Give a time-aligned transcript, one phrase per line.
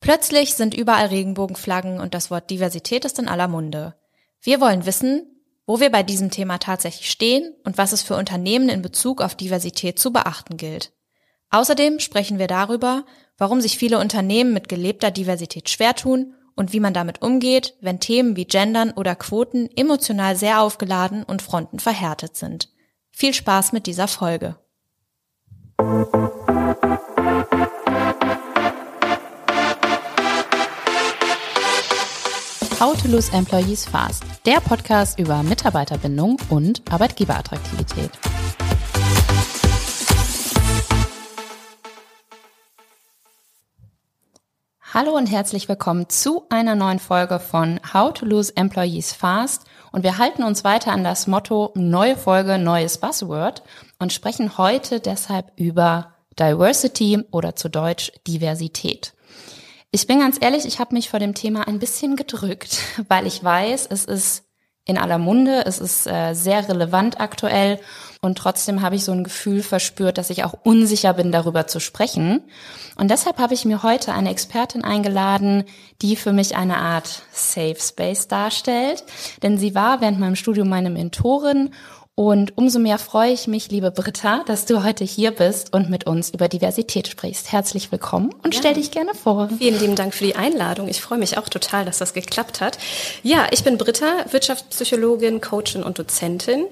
[0.00, 3.94] Plötzlich sind überall Regenbogenflaggen und das Wort Diversität ist in aller Munde.
[4.40, 5.26] Wir wollen wissen,
[5.66, 9.34] wo wir bei diesem Thema tatsächlich stehen und was es für Unternehmen in Bezug auf
[9.34, 10.92] Diversität zu beachten gilt.
[11.50, 13.04] Außerdem sprechen wir darüber,
[13.36, 18.00] warum sich viele Unternehmen mit gelebter Diversität schwer tun und wie man damit umgeht, wenn
[18.00, 22.68] Themen wie Gendern oder Quoten emotional sehr aufgeladen und Fronten verhärtet sind.
[23.10, 24.56] Viel Spaß mit dieser Folge.
[32.80, 38.10] How to Lose Employees Fast, der Podcast über Mitarbeiterbindung und Arbeitgeberattraktivität.
[44.94, 49.66] Hallo und herzlich willkommen zu einer neuen Folge von How to Lose Employees Fast.
[49.92, 53.62] Und wir halten uns weiter an das Motto neue Folge, neues Buzzword
[53.98, 59.12] und sprechen heute deshalb über Diversity oder zu Deutsch Diversität.
[59.92, 62.78] Ich bin ganz ehrlich, ich habe mich vor dem Thema ein bisschen gedrückt,
[63.08, 64.44] weil ich weiß, es ist
[64.86, 67.78] in aller Munde, es ist äh, sehr relevant aktuell
[68.22, 71.80] und trotzdem habe ich so ein Gefühl verspürt, dass ich auch unsicher bin, darüber zu
[71.80, 72.42] sprechen.
[72.96, 75.64] Und deshalb habe ich mir heute eine Expertin eingeladen,
[76.02, 79.04] die für mich eine Art Safe Space darstellt,
[79.42, 81.70] denn sie war während meinem Studium meine Mentorin
[82.20, 86.06] und umso mehr freue ich mich, liebe Britta, dass du heute hier bist und mit
[86.06, 87.50] uns über Diversität sprichst.
[87.50, 88.60] Herzlich willkommen und ja.
[88.60, 89.48] stell dich gerne vor.
[89.56, 90.86] Vielen lieben Dank für die Einladung.
[90.88, 92.76] Ich freue mich auch total, dass das geklappt hat.
[93.22, 96.66] Ja, ich bin Britta, Wirtschaftspsychologin, Coachin und Dozentin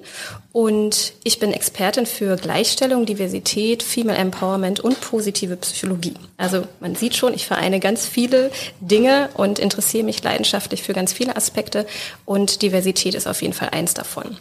[0.53, 6.13] und ich bin Expertin für Gleichstellung, Diversität, Female Empowerment und positive Psychologie.
[6.37, 8.51] Also man sieht schon, ich vereine ganz viele
[8.83, 11.87] Dinge und interessiere mich leidenschaftlich für ganz viele Aspekte
[12.27, 14.37] und Diversität ist auf jeden Fall eins davon.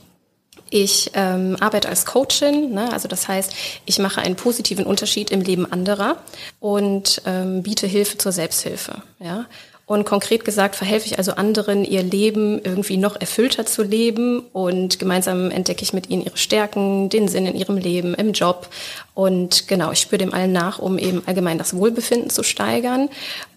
[0.70, 2.92] Ich ähm, arbeite als Coachin, ne?
[2.92, 3.54] also das heißt,
[3.86, 6.18] ich mache einen positiven Unterschied im Leben anderer
[6.60, 9.02] und ähm, biete Hilfe zur Selbsthilfe.
[9.20, 9.46] Ja?
[9.88, 15.00] Und konkret gesagt verhelfe ich also anderen, ihr Leben irgendwie noch erfüllter zu leben und
[15.00, 18.68] gemeinsam entdecke ich mit ihnen ihre Stärken, den Sinn in ihrem Leben, im Job.
[19.14, 23.08] Und genau, ich spüre dem allen nach, um eben allgemein das Wohlbefinden zu steigern.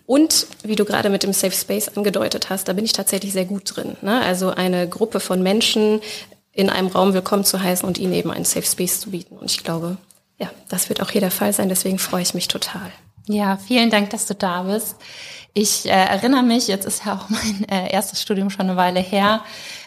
[0.06, 3.44] Und wie du gerade mit dem Safe Space angedeutet hast, da bin ich tatsächlich sehr
[3.44, 3.96] gut drin.
[4.00, 4.20] Ne?
[4.20, 6.00] Also eine Gruppe von Menschen
[6.52, 9.36] in einem Raum willkommen zu heißen und ihnen eben einen Safe Space zu bieten.
[9.36, 9.96] Und ich glaube,
[10.38, 11.68] ja, das wird auch hier der Fall sein.
[11.68, 12.90] Deswegen freue ich mich total.
[13.26, 14.96] Ja, vielen Dank, dass du da bist.
[15.52, 19.00] Ich äh, erinnere mich, jetzt ist ja auch mein äh, erstes Studium schon eine Weile
[19.00, 19.42] her.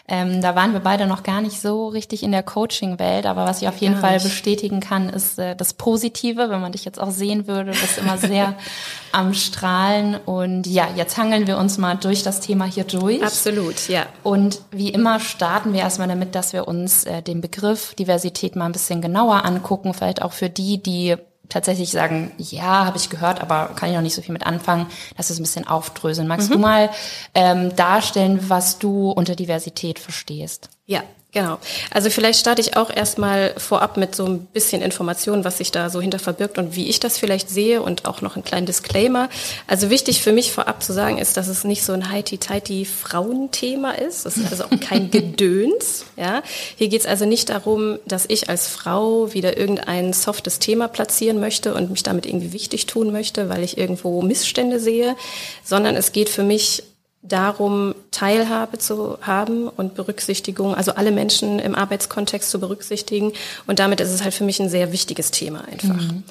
[0.06, 3.62] Ähm, da waren wir beide noch gar nicht so richtig in der Coaching-Welt, aber was
[3.62, 4.24] ich auf jeden gar Fall nicht.
[4.24, 8.18] bestätigen kann, ist äh, das Positive, wenn man dich jetzt auch sehen würde, bist immer
[8.18, 8.54] sehr
[9.12, 10.16] am Strahlen.
[10.26, 13.22] Und ja, jetzt hangeln wir uns mal durch das Thema hier durch.
[13.22, 14.04] Absolut, ja.
[14.22, 18.66] Und wie immer starten wir erstmal damit, dass wir uns äh, den Begriff Diversität mal
[18.66, 21.16] ein bisschen genauer angucken, vielleicht auch für die, die
[21.48, 24.86] tatsächlich sagen, ja, habe ich gehört, aber kann ich noch nicht so viel mit anfangen,
[25.16, 26.28] dass wir es ein bisschen aufdröseln.
[26.28, 26.54] Magst mhm.
[26.54, 26.90] du mal
[27.34, 30.70] ähm, darstellen, was du unter Diversität verstehst?
[30.86, 31.02] Ja,
[31.34, 31.58] Genau.
[31.90, 35.90] Also vielleicht starte ich auch erstmal vorab mit so ein bisschen Informationen, was sich da
[35.90, 39.28] so hinter verbirgt und wie ich das vielleicht sehe und auch noch einen kleinen Disclaimer.
[39.66, 43.90] Also wichtig für mich vorab zu sagen ist, dass es nicht so ein heiti-teiti Frauenthema
[43.90, 44.26] ist.
[44.26, 46.04] Es ist also auch kein Gedöns.
[46.16, 46.44] Ja.
[46.76, 51.40] Hier geht es also nicht darum, dass ich als Frau wieder irgendein softes Thema platzieren
[51.40, 55.16] möchte und mich damit irgendwie wichtig tun möchte, weil ich irgendwo Missstände sehe,
[55.64, 56.84] sondern es geht für mich
[57.24, 63.32] darum, Teilhabe zu haben und Berücksichtigung, also alle Menschen im Arbeitskontext zu berücksichtigen.
[63.66, 66.00] Und damit ist es halt für mich ein sehr wichtiges Thema einfach.
[66.00, 66.22] Mhm.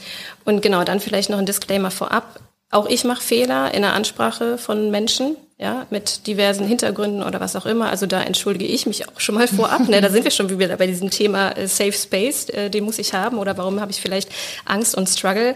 [0.45, 2.39] Und genau, dann vielleicht noch ein Disclaimer vorab.
[2.69, 7.55] Auch ich mache Fehler in der Ansprache von Menschen, ja, mit diversen Hintergründen oder was
[7.55, 7.89] auch immer.
[7.89, 9.87] Also da entschuldige ich mich auch schon mal vorab.
[9.87, 10.01] Ne?
[10.01, 13.13] Da sind wir schon wieder bei diesem Thema äh, Safe Space, äh, den muss ich
[13.13, 14.29] haben oder warum habe ich vielleicht
[14.65, 15.55] Angst und Struggle.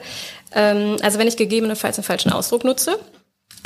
[0.53, 2.99] Ähm, also wenn ich gegebenenfalls einen falschen Ausdruck nutze,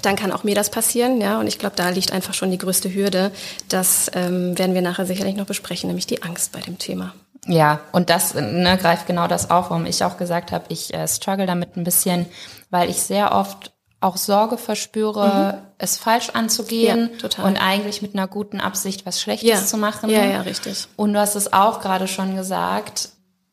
[0.02, 1.40] dann kann auch mir das passieren, ja.
[1.40, 3.32] Und ich glaube, da liegt einfach schon die größte Hürde.
[3.70, 7.14] Das ähm, werden wir nachher sicherlich noch besprechen, nämlich die Angst bei dem Thema.
[7.48, 11.08] Ja, und das ne, greift genau das auf, warum ich auch gesagt habe, ich äh,
[11.08, 12.28] struggle damit ein bisschen,
[12.70, 15.68] weil ich sehr oft auch Sorge verspüre, mhm.
[15.78, 19.64] es falsch anzugehen ja, und eigentlich mit einer guten Absicht was Schlechtes ja.
[19.64, 20.10] zu machen.
[20.10, 20.88] Ja, ja, richtig.
[20.96, 23.10] Und du hast es auch gerade schon gesagt,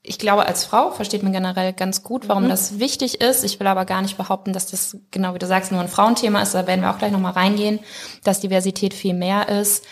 [0.08, 2.48] ich glaube, als Frau versteht man generell ganz gut, warum mhm.
[2.48, 3.44] das wichtig ist.
[3.44, 6.40] Ich will aber gar nicht behaupten, dass das, genau wie du sagst, nur ein Frauenthema
[6.40, 6.54] ist.
[6.54, 7.78] Da werden wir auch gleich nochmal reingehen,
[8.24, 9.84] dass Diversität viel mehr ist.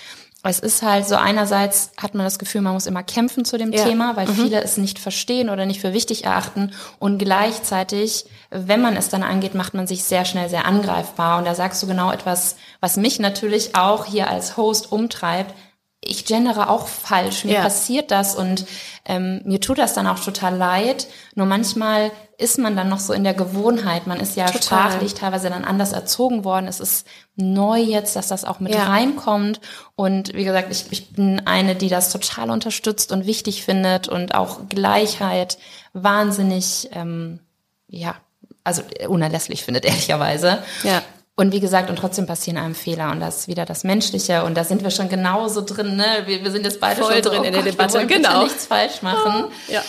[0.43, 3.73] Es ist halt so einerseits hat man das Gefühl, man muss immer kämpfen zu dem
[3.73, 3.85] ja.
[3.85, 4.35] Thema, weil mhm.
[4.35, 6.73] viele es nicht verstehen oder nicht für wichtig erachten.
[6.99, 11.39] Und gleichzeitig, wenn man es dann angeht, macht man sich sehr schnell sehr angreifbar.
[11.39, 15.53] Und da sagst du genau etwas, was mich natürlich auch hier als Host umtreibt
[16.07, 17.63] ich gendere auch falsch, mir Ja.
[17.63, 18.67] passiert das und
[19.05, 21.07] ähm, mir tut das dann auch total leid.
[21.35, 24.07] Nur manchmal ist man dann noch so in der Gewohnheit.
[24.07, 24.63] Man ist ja Total.
[24.91, 26.67] sprachlich teilweise dann anders erzogen worden.
[26.69, 27.07] Es ist
[27.37, 28.85] neu jetzt, dass das auch mit Ja.
[28.85, 29.61] reinkommt.
[29.95, 34.35] Und wie gesagt, ich, ich bin eine, die das total unterstützt und wichtig findet und
[34.35, 35.57] auch Gleichheit
[35.95, 37.41] wahnsinnig, ähm,
[37.89, 38.17] ja,
[38.65, 40.63] also unerlässlich findet, ehrlicherweise.
[40.83, 41.03] Ja.
[41.39, 44.57] Und wie gesagt, und trotzdem passieren einem Fehler und das ist wieder das Menschliche und
[44.57, 46.23] da sind wir schon genauso drin, ne?
[46.25, 48.07] Wir, wir sind jetzt beide Voll schon so, drin oh in der Gott, Debatte, wir
[48.07, 48.45] genau.
[48.45, 49.45] nichts falsch machen.
[49.69, 49.83] Ja.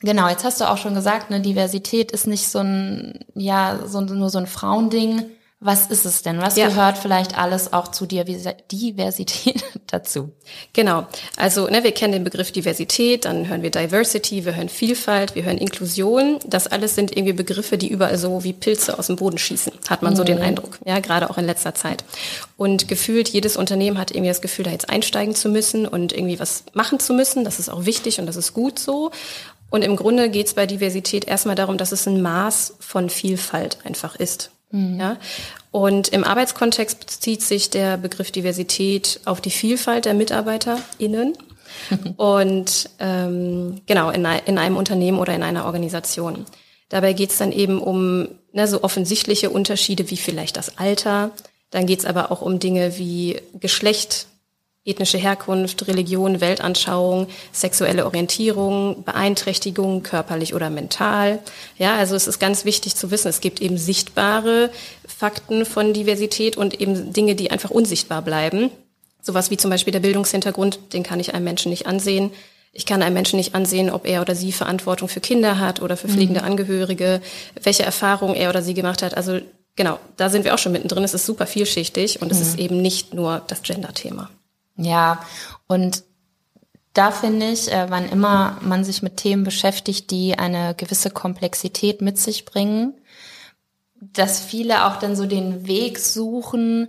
[0.00, 4.00] Genau, jetzt hast du auch schon gesagt, ne, Diversität ist nicht so ein, ja, so,
[4.00, 5.26] nur so ein Frauending.
[5.62, 6.38] Was ist es denn?
[6.40, 6.68] Was Ja.
[6.68, 10.32] gehört vielleicht alles auch zu Diversität dazu?
[10.72, 11.06] Genau.
[11.36, 15.44] Also ne, wir kennen den Begriff Diversität, dann hören wir Diversity, wir hören Vielfalt, wir
[15.44, 16.38] hören Inklusion.
[16.46, 20.00] Das alles sind irgendwie Begriffe, die überall so wie Pilze aus dem Boden schießen, hat
[20.00, 20.78] man so den Eindruck.
[20.86, 22.04] Ja, gerade auch in letzter Zeit.
[22.56, 26.40] Und gefühlt jedes Unternehmen hat irgendwie das Gefühl, da jetzt einsteigen zu müssen und irgendwie
[26.40, 27.44] was machen zu müssen.
[27.44, 29.10] Das ist auch wichtig und das ist gut so.
[29.68, 33.76] Und im Grunde geht es bei Diversität erstmal darum, dass es ein Maß von Vielfalt
[33.84, 34.50] einfach ist.
[34.98, 35.16] Ja?
[35.70, 41.36] Und im Arbeitskontext bezieht sich der Begriff Diversität auf die Vielfalt der MitarbeiterInnen.
[42.16, 46.44] Und ähm, genau, in, in einem Unternehmen oder in einer Organisation.
[46.88, 51.30] Dabei geht es dann eben um ne, so offensichtliche Unterschiede wie vielleicht das Alter.
[51.70, 54.26] Dann geht es aber auch um Dinge wie Geschlecht,
[54.84, 61.40] ethnische Herkunft, Religion, Weltanschauung, sexuelle Orientierung, Beeinträchtigung, körperlich oder mental.
[61.76, 64.70] Ja, also es ist ganz wichtig zu wissen, es gibt eben sichtbare
[65.06, 68.70] Fakten von Diversität und eben Dinge, die einfach unsichtbar bleiben.
[69.20, 72.30] Sowas wie zum Beispiel der Bildungshintergrund, den kann ich einem Menschen nicht ansehen.
[72.72, 75.98] Ich kann einem Menschen nicht ansehen, ob er oder sie Verantwortung für Kinder hat oder
[75.98, 77.20] für pflegende Angehörige,
[77.62, 79.14] welche Erfahrungen er oder sie gemacht hat.
[79.14, 79.40] Also
[79.76, 81.04] genau, da sind wir auch schon mittendrin.
[81.04, 84.30] Es ist super vielschichtig und es ist eben nicht nur das Gender-Thema.
[84.82, 85.20] Ja,
[85.66, 86.02] und
[86.92, 92.02] da finde ich, äh, wann immer man sich mit Themen beschäftigt, die eine gewisse Komplexität
[92.02, 92.94] mit sich bringen,
[94.00, 96.88] dass viele auch dann so den Weg suchen,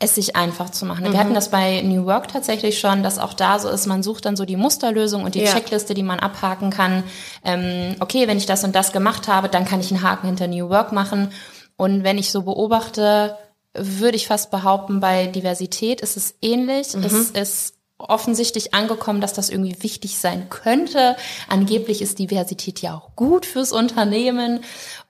[0.00, 1.10] es sich einfach zu machen.
[1.10, 4.26] Wir hatten das bei New Work tatsächlich schon, dass auch da so ist, man sucht
[4.26, 5.52] dann so die Musterlösung und die Ja.
[5.52, 7.04] Checkliste, die man abhaken kann.
[7.44, 10.48] Ähm, okay, wenn ich das und das gemacht habe, dann kann ich einen Haken hinter
[10.48, 11.30] New Work machen.
[11.76, 13.36] Und wenn ich so beobachte,
[13.74, 16.94] würde ich fast behaupten, bei Diversität ist es ähnlich.
[16.94, 21.16] Es ist offensichtlich angekommen, dass das irgendwie wichtig sein könnte.
[21.48, 24.60] Angeblich ist Diversität ja auch gut fürs Unternehmen.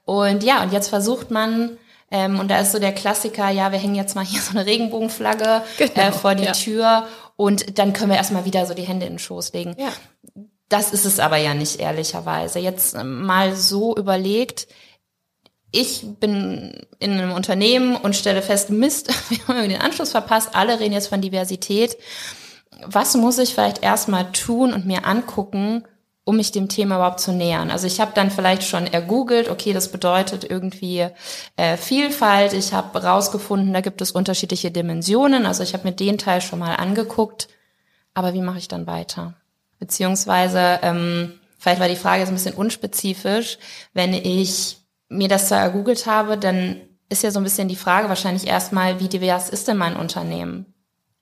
[0.05, 1.77] Und ja, und jetzt versucht man,
[2.11, 4.65] ähm, und da ist so der Klassiker, ja, wir hängen jetzt mal hier so eine
[4.65, 6.51] Regenbogenflagge Genau, äh, vor die ja.
[6.51, 9.75] Tür und dann können wir erstmal wieder so die Hände in den Schoß legen.
[9.77, 9.91] Ja.
[10.69, 12.59] Das ist es aber ja nicht, ehrlicherweise.
[12.59, 14.67] Jetzt mal so überlegt,
[15.71, 20.79] ich bin in einem Unternehmen und stelle fest, Mist, wir haben den Anschluss verpasst, alle
[20.79, 21.97] reden jetzt von Diversität.
[22.85, 25.83] Was muss ich vielleicht erstmal tun und mir angucken,
[26.23, 27.71] um mich dem Thema überhaupt zu nähern?
[27.71, 31.07] Also ich habe dann vielleicht schon ergoogelt, okay, das bedeutet irgendwie
[31.55, 32.53] äh, Vielfalt.
[32.53, 35.45] Ich habe rausgefunden, da gibt es unterschiedliche Dimensionen.
[35.45, 37.47] Also ich habe mir den Teil schon mal angeguckt.
[38.13, 39.33] Aber wie mache ich dann weiter?
[39.79, 43.57] Beziehungsweise, ähm, vielleicht war die Frage jetzt ein bisschen unspezifisch.
[43.93, 44.77] Wenn ich
[45.09, 48.99] mir das zwar ergoogelt habe, dann ist ja so ein bisschen die Frage wahrscheinlich erstmal,
[48.99, 50.73] wie divers ist denn mein Unternehmen?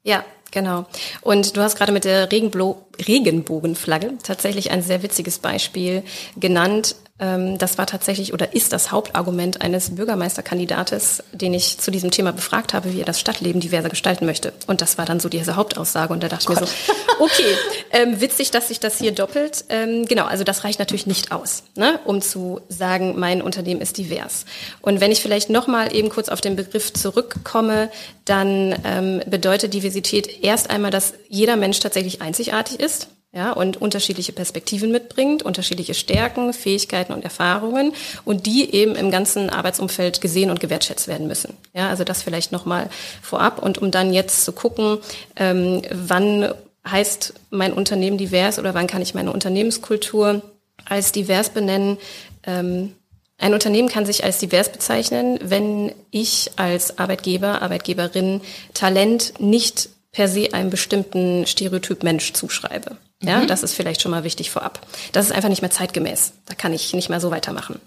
[0.03, 0.85] Ja, genau.
[1.21, 6.03] Und du hast gerade mit der Regenblo Regenbogenflagge tatsächlich ein sehr witziges Beispiel
[6.35, 6.95] genannt.
[7.19, 12.33] Ähm, Das war tatsächlich oder ist das Hauptargument eines Bürgermeisterkandidates, den ich zu diesem Thema
[12.33, 14.52] befragt habe, wie er das Stadtleben diverser gestalten möchte.
[14.66, 16.11] Und das war dann so diese Hauptaussage.
[16.11, 16.71] Und da dachte ich mir so,
[17.19, 17.56] okay,
[17.92, 19.66] ähm, witzig, dass sich das hier doppelt.
[19.69, 23.97] Ähm, genau, also das reicht natürlich nicht aus, ne, um zu sagen, mein Unternehmen ist
[23.97, 24.45] divers.
[24.81, 27.92] Und wenn ich vielleicht nochmal eben kurz auf den Begriff zurückkomme,
[28.26, 34.31] dann ähm, bedeutet Diversität erst einmal, dass jeder Mensch tatsächlich einzigartig ist ja, und unterschiedliche
[34.31, 37.94] Perspektiven mitbringt, unterschiedliche Stärken, Fähigkeiten und Erfahrungen
[38.25, 41.57] und die eben im ganzen Arbeitsumfeld gesehen und gewertschätzt werden müssen.
[41.73, 42.90] Ja, also das vielleicht nochmal
[43.23, 44.99] vorab und um dann jetzt zu gucken,
[45.35, 46.54] ähm, wann
[46.87, 50.44] heißt mein Unternehmen divers oder wann kann ich meine Unternehmenskultur
[50.85, 51.97] als divers benennen.
[52.45, 52.94] Ähm,
[53.40, 58.42] ein Unternehmen kann sich als divers bezeichnen, wenn ich als Arbeitgeber, Arbeitgeberin
[58.75, 62.97] Talent nicht per se einem bestimmten Stereotyp Mensch zuschreibe.
[63.23, 64.85] Ja, das ist vielleicht schon mal wichtig vorab.
[65.13, 66.33] Das ist einfach nicht mehr zeitgemäß.
[66.45, 67.80] Da kann ich nicht mehr so weitermachen.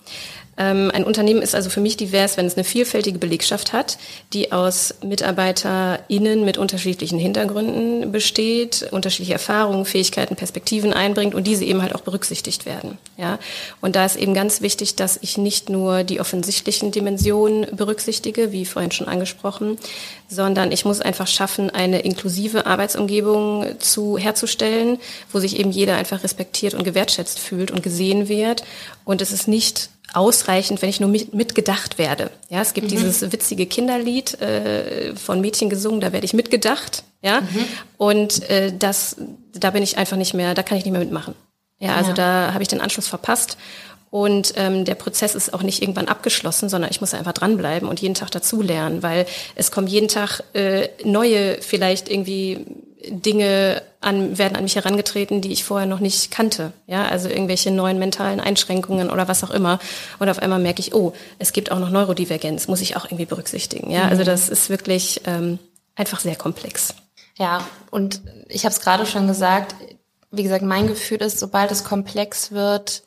[0.59, 3.99] Ähm, ein Unternehmen ist also für mich divers, wenn es eine vielfältige Belegschaft hat,
[4.33, 11.83] die aus MitarbeiterInnen mit unterschiedlichen Hintergründen besteht, unterschiedliche Erfahrungen, Fähigkeiten, Perspektiven einbringt und diese eben
[11.83, 12.99] halt auch berücksichtigt werden.
[13.19, 13.39] Ja?
[13.81, 18.65] Und da ist eben ganz wichtig, dass ich nicht nur die offensichtlichen Dimensionen berücksichtige, wie
[18.65, 19.79] vorhin schon angesprochen,
[20.29, 24.99] sondern ich muss einfach schaffen, eine inklusive Arbeitsumgebung zu herzustellen,
[25.33, 28.65] wo sich eben jeder einfach respektiert und gewertschätzt fühlt und gesehen wird.
[29.05, 32.31] Und es ist nicht ausreichend, wenn ich nur mit, mitgedacht werde.
[32.49, 32.97] Ja, es gibt mhm.
[32.97, 37.05] dieses witzige Kinderlied äh, von Mädchen gesungen, da werde ich mitgedacht.
[37.23, 37.65] Ja, mhm.
[37.99, 39.17] und äh, das,
[39.53, 41.35] da bin ich einfach nicht mehr, da kann ich nicht mehr mitmachen.
[41.79, 42.15] Ja, also ja.
[42.15, 43.59] da habe ich den Anschluss verpasst.
[44.11, 48.01] Und ähm, der Prozess ist auch nicht irgendwann abgeschlossen, sondern ich muss einfach dranbleiben und
[48.01, 52.65] jeden Tag dazulernen, weil es kommen jeden Tag äh, neue, vielleicht irgendwie
[53.05, 56.73] Dinge an, werden an mich herangetreten, die ich vorher noch nicht kannte.
[56.87, 59.79] Ja, also irgendwelche neuen mentalen Einschränkungen oder was auch immer.
[60.19, 63.27] Und auf einmal merke ich, oh, es gibt auch noch Neurodivergenz, muss ich auch irgendwie
[63.27, 63.91] berücksichtigen.
[63.91, 64.27] Ja, also mhm.
[64.27, 65.59] das ist wirklich ähm,
[65.95, 66.95] einfach sehr komplex.
[67.39, 69.75] Ja, und ich habe es gerade schon gesagt,
[70.31, 73.03] wie gesagt, mein Gefühl ist, sobald es komplex wird,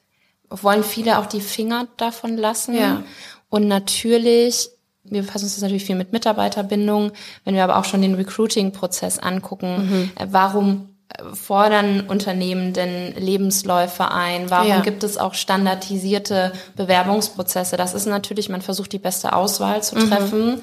[0.49, 2.75] wollen viele auch die Finger davon lassen.
[2.75, 3.03] Ja.
[3.49, 4.69] Und natürlich,
[5.09, 7.11] wir befassen uns natürlich viel mit Mitarbeiterbindung,
[7.45, 10.11] wenn wir aber auch schon den Recruiting-Prozess angucken, mhm.
[10.15, 14.49] Äh, warum äh, fordern Unternehmen denn Lebensläufe ein?
[14.49, 14.79] Warum ja.
[14.81, 17.77] gibt es auch standardisierte Bewerbungsprozesse?
[17.77, 20.09] Das ist natürlich, man versucht die beste Auswahl zu mhm.
[20.09, 20.45] treffen.
[20.47, 20.61] Mhm.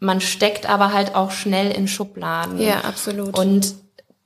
[0.00, 2.60] Man steckt aber halt auch schnell in Schubladen.
[2.60, 3.38] Ja, absolut.
[3.38, 3.74] Und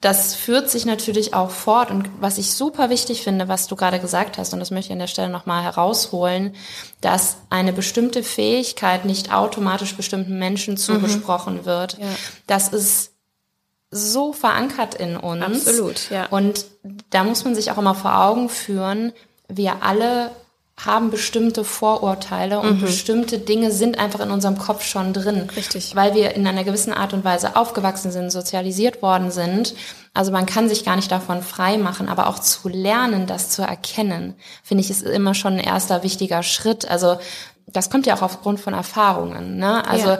[0.00, 1.90] das führt sich natürlich auch fort.
[1.90, 4.92] Und was ich super wichtig finde, was du gerade gesagt hast, und das möchte ich
[4.92, 6.54] an der Stelle nochmal herausholen,
[7.00, 10.78] dass eine bestimmte Fähigkeit nicht automatisch bestimmten Menschen mhm.
[10.78, 11.64] zugesprochen mhm.
[11.64, 11.98] wird.
[11.98, 12.06] Ja.
[12.46, 13.12] Das ist
[13.90, 15.42] so verankert in uns.
[15.42, 16.26] Absolut, ja.
[16.26, 16.66] Und
[17.10, 19.12] da muss man sich auch immer vor Augen führen,
[19.48, 20.30] wir alle
[20.84, 22.80] haben bestimmte Vorurteile und mhm.
[22.82, 25.48] bestimmte Dinge sind einfach in unserem Kopf schon drin.
[25.56, 25.96] Richtig.
[25.96, 29.74] Weil wir in einer gewissen Art und Weise aufgewachsen sind, sozialisiert worden sind.
[30.14, 33.62] Also man kann sich gar nicht davon frei machen, aber auch zu lernen, das zu
[33.62, 36.88] erkennen, finde ich, ist immer schon ein erster wichtiger Schritt.
[36.88, 37.18] Also
[37.66, 39.58] das kommt ja auch aufgrund von Erfahrungen.
[39.58, 39.86] Ne?
[39.86, 40.18] Also ja.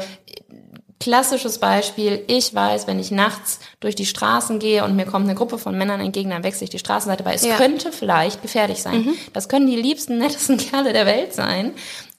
[1.01, 5.37] Klassisches Beispiel, ich weiß, wenn ich nachts durch die Straßen gehe und mir kommt eine
[5.37, 7.57] Gruppe von Männern entgegen, dann wechsle ich die Straßenseite, weil es ja.
[7.57, 9.03] könnte vielleicht gefährlich sein.
[9.03, 9.15] Mhm.
[9.33, 11.75] Das können die liebsten, nettesten Kerle der Welt sein.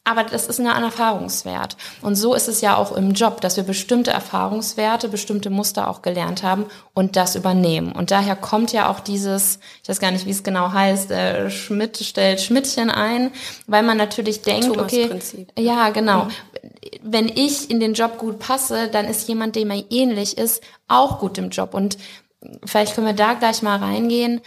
[0.06, 1.78] Aber das ist eine Erfahrungswert.
[2.02, 6.02] Und so ist es ja auch im Job, dass wir bestimmte Erfahrungswerte, bestimmte Muster auch
[6.02, 7.92] gelernt haben und das übernehmen.
[7.92, 11.52] Und daher kommt ja auch dieses, ich weiß gar nicht, wie es genau heißt, äh,
[11.52, 13.32] Schmidt stellt Schmidtchen ein,
[13.68, 15.10] weil man natürlich denkt, okay,
[15.58, 16.24] ja, genau.
[16.24, 16.32] Mhm.
[17.02, 21.20] Wenn ich in den Job gut passe, dann ist jemand, dem er ähnlich ist, auch
[21.20, 21.74] gut im Job.
[21.74, 21.98] Und
[22.66, 24.42] vielleicht können wir da gleich mal reingehen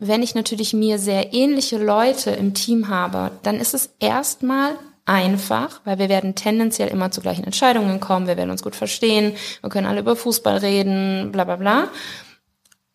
[0.00, 4.72] wenn ich natürlich mir sehr ähnliche Leute im Team habe, dann ist es erstmal
[5.04, 9.34] einfach, weil wir werden tendenziell immer zu gleichen Entscheidungen kommen, wir werden uns gut verstehen,
[9.60, 11.88] wir können alle über Fußball reden, bla bla bla.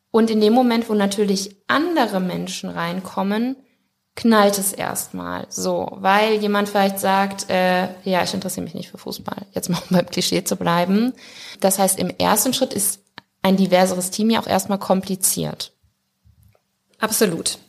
[0.09, 3.55] Und in dem Moment, wo natürlich andere Menschen reinkommen,
[4.15, 8.97] knallt es erstmal so, weil jemand vielleicht sagt, äh, ja, ich interessiere mich nicht für
[8.97, 11.13] Fußball, jetzt mal um beim Klischee zu bleiben.
[11.59, 13.01] Das heißt, im ersten Schritt ist
[13.41, 15.73] ein diverseres Team ja auch erstmal kompliziert.
[16.99, 17.59] Absolut.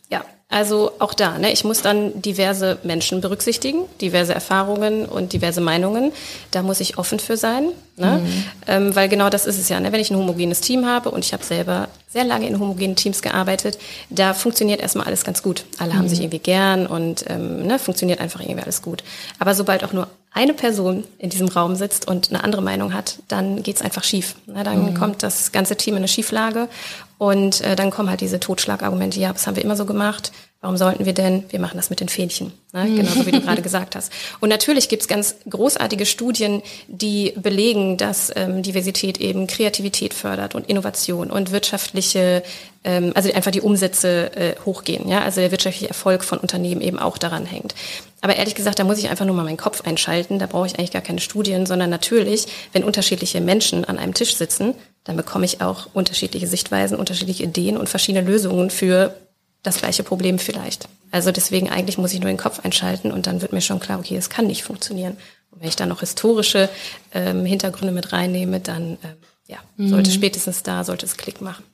[0.49, 6.13] Also auch da, ne, ich muss dann diverse Menschen berücksichtigen, diverse Erfahrungen und diverse Meinungen.
[6.53, 8.21] Da muss ich offen für sein, ne?
[8.23, 8.45] Mhm.
[8.69, 9.81] Ähm, weil genau das ist es ja.
[9.81, 9.91] Ne?
[9.91, 13.23] Wenn ich ein homogenes Team habe und ich habe selber sehr lange in homogenen Teams
[13.23, 15.65] gearbeitet, da funktioniert erstmal alles ganz gut.
[15.79, 15.99] Alle mhm.
[15.99, 19.03] haben sich irgendwie gern und ähm, ne, funktioniert einfach irgendwie alles gut.
[19.41, 23.21] Aber sobald auch nur eine Person in diesem Raum sitzt und eine andere Meinung hat,
[23.27, 24.37] dann geht's einfach schief.
[24.47, 24.63] Ne?
[24.63, 24.95] Dann mhm.
[24.95, 26.69] kommt das ganze Team in eine Schieflage
[27.19, 30.33] und äh, dann kommen halt diese Totschlagargumente, ja, das haben wir immer so gemacht,
[30.67, 31.45] Warum sollten wir denn?
[31.51, 32.87] Wir machen das mit den Fähnchen, ne?
[32.87, 32.97] Mhm.
[32.97, 34.11] genauso wie du gerade gesagt hast.
[34.41, 40.55] Und natürlich gibt es ganz großartige Studien, die belegen, dass ähm, Diversität eben Kreativität fördert
[40.55, 42.43] und Innovation und wirtschaftliche,
[42.85, 45.09] ähm, also einfach die Umsätze äh, hochgehen.
[45.09, 45.21] Ja?
[45.21, 47.75] Also der wirtschaftliche Erfolg von Unternehmen eben auch daran hängt.
[48.23, 50.39] Aber ehrlich gesagt, da muss ich einfach nur mal meinen Kopf einschalten.
[50.41, 54.35] Da brauche ich eigentlich gar keine Studien, sondern natürlich, wenn unterschiedliche Menschen an einem Tisch
[54.35, 54.75] sitzen,
[55.07, 59.15] dann bekomme ich auch unterschiedliche Sichtweisen, unterschiedliche Ideen und verschiedene Lösungen für
[59.63, 60.89] das gleiche Problem vielleicht.
[61.13, 64.01] Also deswegen eigentlich muss ich nur den Kopf einschalten und dann wird mir schon klar,
[64.01, 65.17] okay, es kann nicht funktionieren.
[65.51, 66.69] Und wenn ich da noch historische
[67.15, 69.91] ähm, Hintergründe mit reinnehme, dann ähm, ja, mhm.
[69.91, 71.65] sollte spätestens da, sollte es Klick machen.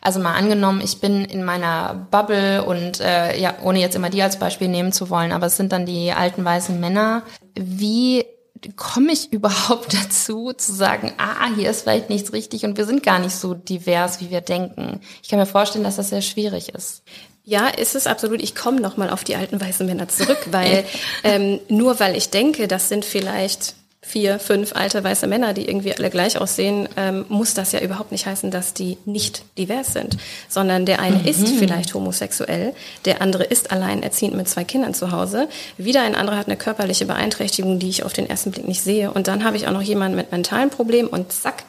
[0.00, 4.22] Also mal angenommen, ich bin in meiner Bubble und äh, ja, ohne jetzt immer die
[4.22, 7.22] als Beispiel nehmen zu wollen, aber es sind dann die alten weißen Männer.
[7.54, 8.24] Wie
[8.74, 13.02] komme ich überhaupt dazu, zu sagen, ah, hier ist vielleicht nichts richtig und wir sind
[13.02, 15.00] gar nicht so divers, wie wir denken.
[15.22, 17.02] Ich kann mir vorstellen, dass das sehr schwierig ist.
[17.44, 18.42] Ja, ist es absolut.
[18.42, 20.84] Ich komme nochmal auf die alten weißen Männer zurück, weil
[21.22, 25.92] ähm, nur weil ich denke, das sind vielleicht vier, fünf alte weiße Männer, die irgendwie
[25.92, 30.16] alle gleich aussehen, ähm, muss das ja überhaupt nicht heißen, dass die nicht divers sind,
[30.48, 31.26] sondern der eine mhm.
[31.26, 32.72] ist vielleicht homosexuell,
[33.04, 37.06] der andere ist alleinerziehend mit zwei Kindern zu Hause, wieder ein anderer hat eine körperliche
[37.06, 39.10] Beeinträchtigung, die ich auf den ersten Blick nicht sehe.
[39.10, 41.64] Und dann habe ich auch noch jemanden mit mentalen Problemen und zack,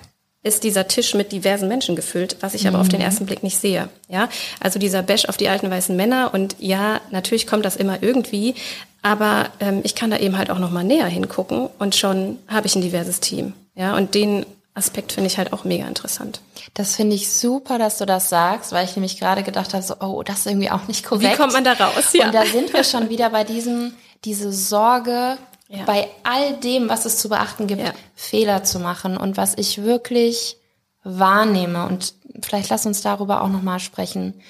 [0.47, 2.69] ist dieser Tisch mit diversen Menschen gefüllt, was ich mhm.
[2.69, 3.05] aber auf den mhm.
[3.05, 3.89] ersten Blick nicht sehe.
[4.09, 8.01] Ja, also dieser Bash auf die alten weißen Männer und ja, natürlich kommt das immer
[8.01, 8.55] irgendwie,
[9.01, 12.67] aber ähm, ich kann da eben halt auch noch mal näher hingucken und schon habe
[12.67, 13.53] ich ein diverses Team.
[13.75, 16.39] Ja, und den Aspekt finde ich halt auch mega interessant.
[16.75, 19.95] Das finde ich super, dass du das sagst, weil ich nämlich gerade gedacht habe, so,
[19.99, 21.33] oh, das ist irgendwie auch nicht korrekt.
[21.33, 22.13] Wie kommt man da raus?
[22.13, 22.27] Ja.
[22.27, 25.37] Und da sind wir schon wieder bei diesem, diese Sorge,
[25.69, 25.83] ja.
[25.85, 27.93] bei all dem, was es zu beachten gibt, ja.
[28.15, 30.57] Fehler zu machen und was ich wirklich
[31.03, 31.85] wahrnehme.
[31.85, 34.41] Und vielleicht lass uns darüber auch nochmal sprechen.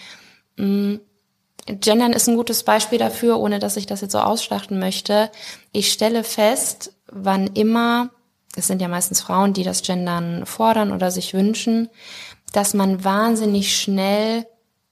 [0.57, 0.95] Mm,
[1.67, 5.29] Gendern ist ein gutes Beispiel dafür, ohne dass ich das jetzt so ausschlachten möchte.
[5.71, 8.09] Ich stelle fest, wann immer,
[8.55, 11.89] es sind ja meistens Frauen, die das Gendern fordern oder sich wünschen,
[12.53, 14.47] dass man wahnsinnig schnell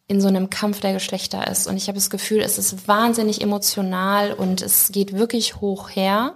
[0.07, 1.67] in so einem Kampf der Geschlechter ist.
[1.67, 6.35] Und ich habe das Gefühl, es ist wahnsinnig emotional und es geht wirklich hoch her.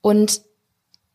[0.00, 0.40] Und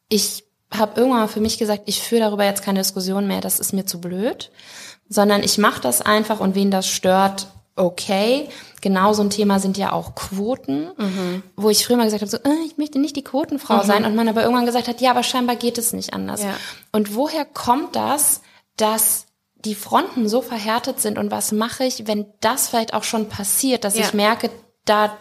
[0.09, 3.59] ich habe irgendwann mal für mich gesagt, ich führe darüber jetzt keine Diskussion mehr, das
[3.59, 4.51] ist mir zu blöd,
[5.09, 8.49] sondern ich mache das einfach und wen das stört, okay.
[8.81, 11.43] Genau so ein Thema sind ja auch Quoten, mhm.
[11.55, 13.87] wo ich früher mal gesagt habe, so, äh, ich möchte nicht die Quotenfrau mhm.
[13.87, 16.43] sein und man aber irgendwann gesagt hat, ja, aber scheinbar geht es nicht anders.
[16.43, 16.55] Ja.
[16.91, 18.41] Und woher kommt das,
[18.77, 19.24] dass
[19.65, 23.83] die Fronten so verhärtet sind und was mache ich, wenn das vielleicht auch schon passiert,
[23.83, 24.05] dass ja.
[24.05, 24.49] ich merke,
[24.85, 25.17] da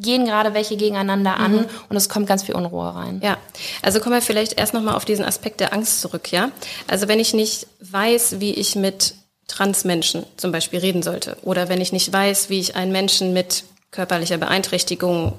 [0.00, 1.66] gehen gerade welche gegeneinander an mhm.
[1.88, 3.20] und es kommt ganz viel Unruhe rein.
[3.22, 3.36] Ja,
[3.82, 6.50] also kommen wir vielleicht erst nochmal auf diesen Aspekt der Angst zurück, ja.
[6.86, 9.14] Also wenn ich nicht weiß, wie ich mit
[9.48, 13.64] Transmenschen zum Beispiel reden sollte oder wenn ich nicht weiß, wie ich einen Menschen mit
[13.90, 15.32] körperlicher Beeinträchtigung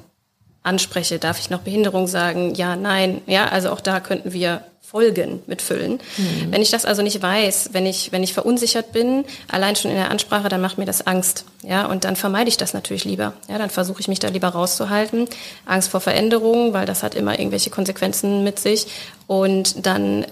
[0.63, 2.53] anspreche, darf ich noch Behinderung sagen?
[2.55, 5.99] Ja, nein, ja, also auch da könnten wir Folgen mitfüllen.
[6.17, 6.51] Mhm.
[6.51, 9.97] Wenn ich das also nicht weiß, wenn ich, wenn ich verunsichert bin, allein schon in
[9.97, 11.45] der Ansprache, dann macht mir das Angst.
[11.61, 13.33] Ja, und dann vermeide ich das natürlich lieber.
[13.47, 15.27] Ja, dann versuche ich mich da lieber rauszuhalten.
[15.67, 18.87] Angst vor Veränderungen, weil das hat immer irgendwelche Konsequenzen mit sich.
[19.27, 20.25] Und dann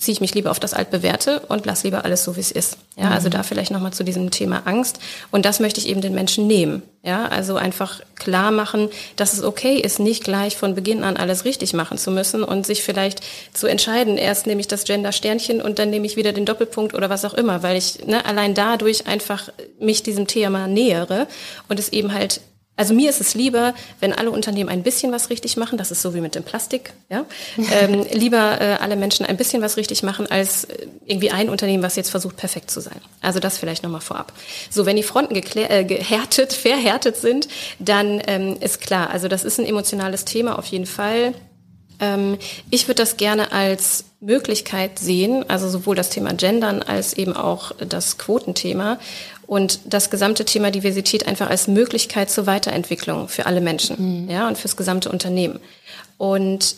[0.00, 2.78] ziehe ich mich lieber auf das Altbewährte und lass lieber alles so, wie es ist.
[2.96, 3.14] Ja, also mhm.
[3.14, 4.98] also da vielleicht nochmal zu diesem Thema Angst.
[5.30, 6.82] Und das möchte ich eben den Menschen nehmen.
[7.02, 11.44] Ja, also einfach klar machen, dass es okay ist, nicht gleich von Beginn an alles
[11.44, 13.22] richtig machen zu müssen und sich vielleicht
[13.54, 17.08] zu entscheiden, erst nehme ich das Gender-Sternchen und dann nehme ich wieder den Doppelpunkt oder
[17.08, 19.48] was auch immer, weil ich ne, allein dadurch einfach
[19.78, 21.26] mich diesem Thema nähere
[21.68, 22.42] und es eben halt
[22.76, 26.00] also mir ist es lieber, wenn alle Unternehmen ein bisschen was richtig machen, das ist
[26.00, 27.26] so wie mit dem Plastik, ja.
[27.72, 31.82] ähm, lieber äh, alle Menschen ein bisschen was richtig machen, als äh, irgendwie ein Unternehmen,
[31.82, 33.00] was jetzt versucht, perfekt zu sein.
[33.20, 34.32] Also das vielleicht nochmal vorab.
[34.70, 39.60] So, wenn die Fronten äh, gehärtet, verhärtet sind, dann ähm, ist klar, also das ist
[39.60, 41.34] ein emotionales Thema auf jeden Fall.
[42.00, 42.38] Ähm,
[42.70, 47.72] ich würde das gerne als Möglichkeit sehen, also sowohl das Thema Gendern als eben auch
[47.76, 48.98] das Quotenthema
[49.46, 54.30] und das gesamte Thema Diversität einfach als Möglichkeit zur Weiterentwicklung für alle Menschen, mhm.
[54.30, 55.58] ja, und fürs gesamte Unternehmen.
[56.18, 56.76] Und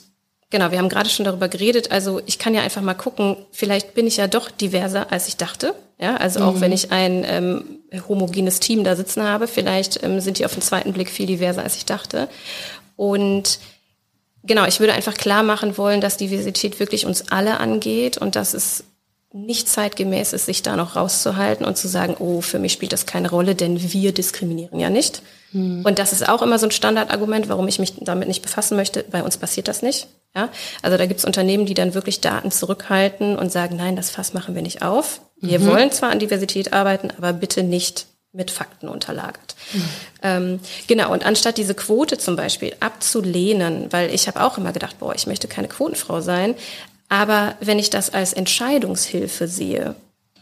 [0.50, 3.94] genau, wir haben gerade schon darüber geredet, also ich kann ja einfach mal gucken, vielleicht
[3.94, 6.46] bin ich ja doch diverser, als ich dachte, ja, also mhm.
[6.46, 7.64] auch wenn ich ein ähm,
[8.08, 11.64] homogenes Team da sitzen habe, vielleicht ähm, sind die auf den zweiten Blick viel diverser,
[11.64, 12.28] als ich dachte.
[12.96, 13.58] Und
[14.42, 18.54] genau, ich würde einfach klar machen wollen, dass Diversität wirklich uns alle angeht und dass
[18.54, 18.84] es
[19.34, 23.06] nicht zeitgemäß ist, sich da noch rauszuhalten und zu sagen, oh, für mich spielt das
[23.06, 25.22] keine Rolle, denn wir diskriminieren ja nicht.
[25.52, 25.84] Hm.
[25.84, 29.04] Und das ist auch immer so ein Standardargument, warum ich mich damit nicht befassen möchte.
[29.10, 30.08] Bei uns passiert das nicht.
[30.34, 30.50] Ja?
[30.82, 34.34] Also da gibt es Unternehmen, die dann wirklich Daten zurückhalten und sagen, nein, das Fass
[34.34, 35.22] machen wir nicht auf.
[35.40, 35.66] Wir mhm.
[35.66, 39.54] wollen zwar an Diversität arbeiten, aber bitte nicht mit Fakten unterlagert.
[39.72, 39.84] Mhm.
[40.22, 44.98] Ähm, genau, und anstatt diese Quote zum Beispiel abzulehnen, weil ich habe auch immer gedacht,
[44.98, 46.54] boah, ich möchte keine Quotenfrau sein,
[47.08, 49.94] aber wenn ich das als Entscheidungshilfe sehe,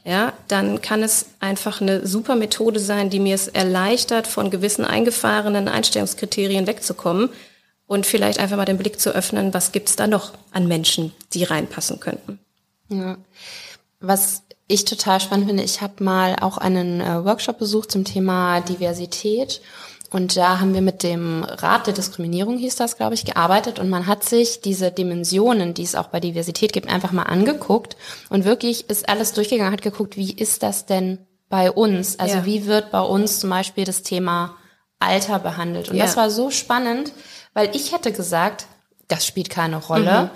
[0.04, 4.84] ja, dann kann es einfach eine super Methode sein, die mir es erleichtert, von gewissen
[4.84, 7.28] eingefahrenen Einstellungskriterien wegzukommen
[7.86, 11.44] und vielleicht einfach mal den Blick zu öffnen, was gibt's da noch an Menschen, die
[11.44, 12.38] reinpassen könnten.
[12.88, 13.18] Ja.
[13.98, 18.60] Was ich total spannend finde, ich habe mal auch einen äh, Workshop besucht zum Thema
[18.60, 19.60] Diversität
[20.10, 23.78] und da haben wir mit dem Rat der Diskriminierung, hieß das, glaube ich, gearbeitet.
[23.78, 27.96] Und man hat sich diese Dimensionen, die es auch bei Diversität gibt, einfach mal angeguckt.
[28.28, 32.18] Und wirklich ist alles durchgegangen, hat geguckt, wie ist das denn bei uns?
[32.18, 32.44] Also ja.
[32.44, 34.56] wie wird bei uns zum Beispiel das Thema
[34.98, 35.90] Alter behandelt?
[35.90, 36.04] Und ja.
[36.04, 37.12] das war so spannend,
[37.54, 38.66] weil ich hätte gesagt,
[39.06, 40.24] das spielt keine Rolle.
[40.24, 40.30] Mhm.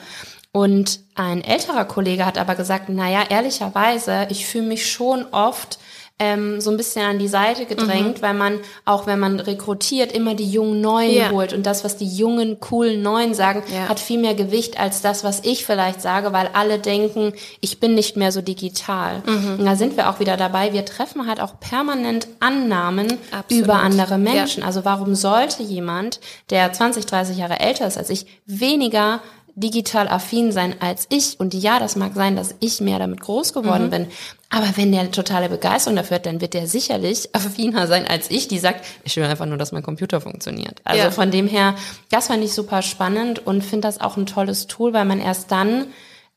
[0.57, 5.81] Und ein älterer Kollege hat aber gesagt, naja, ehrlicherweise, ich fühle mich schon oft
[6.21, 8.23] ähm, so ein bisschen an die Seite gedrängt, mhm.
[8.23, 11.31] weil man auch, wenn man rekrutiert, immer die jungen Neuen ja.
[11.31, 13.89] holt und das, was die jungen, coolen Neuen sagen, ja.
[13.89, 17.97] hat viel mehr Gewicht als das, was ich vielleicht sage, weil alle denken, ich bin
[17.97, 19.25] nicht mehr so digital.
[19.27, 19.57] Mhm.
[19.59, 23.65] Und da sind wir auch wieder dabei, wir treffen halt auch permanent Annahmen Absolut.
[23.65, 24.61] über andere Menschen.
[24.61, 24.69] Ja.
[24.69, 29.21] Also warum sollte jemand, der 20, 30 Jahre älter ist als ich, weniger
[29.57, 31.39] digital affin sein als ich.
[31.39, 33.91] Und ja, das mag sein, dass ich mehr damit groß geworden mhm.
[33.91, 34.07] bin.
[34.51, 38.49] Aber wenn der totale Begeisterung dafür hat, dann wird der sicherlich affiner sein als ich,
[38.49, 40.81] die sagt, ich will einfach nur, dass mein Computer funktioniert.
[40.85, 41.11] Also ja.
[41.11, 41.75] von dem her,
[42.11, 45.51] das fand ich super spannend und finde das auch ein tolles Tool, weil man erst
[45.51, 45.87] dann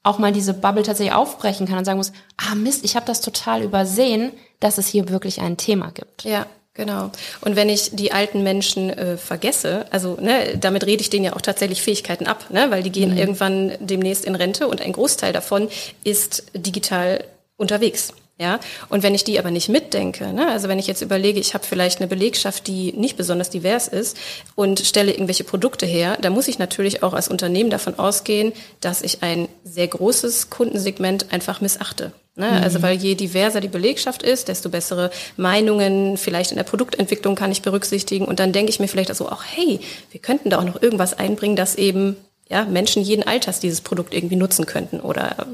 [0.03, 3.21] auch mal diese Bubble tatsächlich aufbrechen kann und sagen muss, ah Mist, ich habe das
[3.21, 6.23] total übersehen, dass es hier wirklich ein Thema gibt.
[6.23, 6.45] Ja,
[6.77, 7.11] Genau.
[7.41, 11.35] Und wenn ich die alten Menschen äh, vergesse, also ne, damit rede ich denen ja
[11.35, 13.17] auch tatsächlich Fähigkeiten ab, ne, weil die gehen mhm.
[13.17, 15.69] irgendwann demnächst in Rente und ein Großteil davon
[16.03, 17.23] ist digital
[17.57, 18.13] unterwegs.
[18.39, 18.59] Ja,
[18.89, 21.65] und wenn ich die aber nicht mitdenke, ne, also wenn ich jetzt überlege, ich habe
[21.65, 24.15] vielleicht eine Belegschaft, die nicht besonders divers ist
[24.53, 29.01] und stelle irgendwelche Produkte her, dann muss ich natürlich auch als Unternehmen davon ausgehen, dass
[29.01, 32.11] ich ein sehr großes Kundensegment einfach missachte.
[32.37, 32.51] Ne?
[32.51, 32.63] Mhm.
[32.63, 37.51] Also weil je diverser die Belegschaft ist, desto bessere Meinungen vielleicht in der Produktentwicklung kann
[37.51, 39.79] ich berücksichtigen und dann denke ich mir vielleicht also auch, hey,
[40.11, 42.15] wir könnten da auch noch irgendwas einbringen, dass eben
[42.47, 45.47] ja Menschen jeden Alters dieses Produkt irgendwie nutzen könnten oder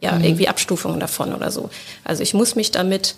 [0.00, 0.24] ja, mhm.
[0.24, 1.70] irgendwie Abstufungen davon oder so.
[2.04, 3.16] Also ich muss mich damit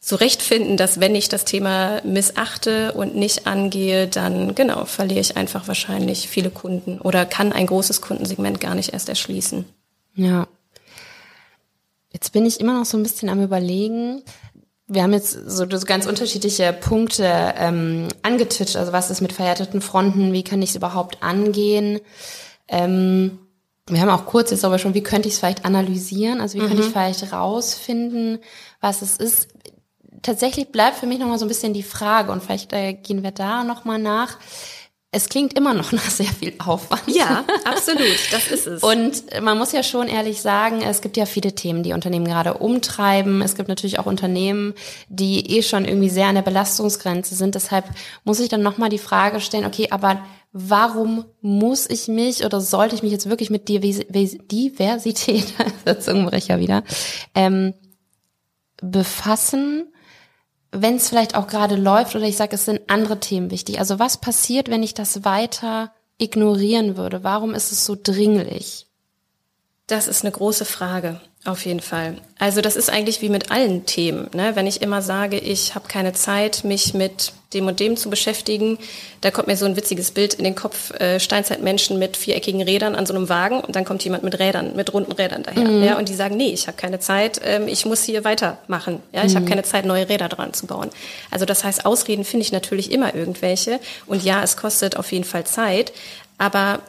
[0.00, 5.68] zurechtfinden, dass wenn ich das Thema missachte und nicht angehe, dann genau verliere ich einfach
[5.68, 9.64] wahrscheinlich viele Kunden oder kann ein großes Kundensegment gar nicht erst erschließen.
[10.16, 10.48] Ja.
[12.12, 14.22] Jetzt bin ich immer noch so ein bisschen am überlegen.
[14.86, 18.76] Wir haben jetzt so, ganz unterschiedliche Punkte ähm, angetitscht.
[18.76, 20.32] Also was ist mit verhärteten Fronten?
[20.32, 22.00] Wie kann ich es überhaupt angehen?
[22.68, 23.38] Ähm,
[23.88, 26.40] wir haben auch kurz jetzt aber schon, wie könnte ich es vielleicht analysieren?
[26.40, 26.68] Also wie mhm.
[26.68, 26.92] könnte ich mhm.
[26.92, 28.38] vielleicht rausfinden,
[28.80, 29.48] was es ist?
[30.20, 33.32] Tatsächlich bleibt für mich nochmal so ein bisschen die Frage und vielleicht äh, gehen wir
[33.32, 34.38] da nochmal nach.
[35.14, 37.02] Es klingt immer noch nach sehr viel Aufwand.
[37.06, 38.82] Ja, absolut, das ist es.
[38.82, 42.54] Und man muss ja schon ehrlich sagen, es gibt ja viele Themen, die Unternehmen gerade
[42.54, 43.42] umtreiben.
[43.42, 44.72] Es gibt natürlich auch Unternehmen,
[45.10, 47.54] die eh schon irgendwie sehr an der Belastungsgrenze sind.
[47.54, 47.84] Deshalb
[48.24, 52.94] muss ich dann nochmal die Frage stellen, okay, aber warum muss ich mich oder sollte
[52.94, 55.52] ich mich jetzt wirklich mit Diversität,
[56.00, 56.84] Zungenbrecher wieder,
[57.34, 57.74] ähm,
[58.80, 59.92] befassen,
[60.72, 63.78] wenn es vielleicht auch gerade läuft oder ich sage, es sind andere Themen wichtig.
[63.78, 67.22] Also was passiert, wenn ich das weiter ignorieren würde?
[67.22, 68.86] Warum ist es so dringlich?
[69.92, 72.16] Das ist eine große Frage, auf jeden Fall.
[72.38, 74.30] Also das ist eigentlich wie mit allen Themen.
[74.32, 74.52] Ne?
[74.56, 78.78] Wenn ich immer sage, ich habe keine Zeit, mich mit dem und dem zu beschäftigen,
[79.20, 82.94] da kommt mir so ein witziges Bild in den Kopf, äh, Steinzeitmenschen mit viereckigen Rädern
[82.94, 85.68] an so einem Wagen und dann kommt jemand mit Rädern, mit runden Rädern daher.
[85.68, 85.84] Mhm.
[85.84, 85.98] Ja?
[85.98, 89.02] Und die sagen, nee, ich habe keine Zeit, ähm, ich muss hier weitermachen.
[89.12, 89.24] Ja?
[89.24, 89.40] Ich mhm.
[89.40, 90.88] habe keine Zeit, neue Räder dran zu bauen.
[91.30, 93.78] Also das heißt, Ausreden finde ich natürlich immer irgendwelche.
[94.06, 95.92] Und ja, es kostet auf jeden Fall Zeit.
[96.38, 96.80] Aber